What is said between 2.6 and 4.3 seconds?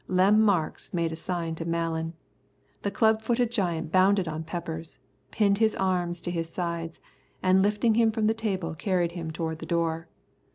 The club footed giant bounded